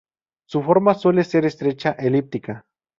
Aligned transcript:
Su 0.47 0.63
forma 0.63 0.95
suele 0.95 1.23
ser 1.23 1.45
estrecha 1.45 1.91
elíptica. 1.91 2.65